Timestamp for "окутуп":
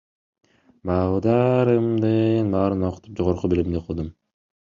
2.89-3.21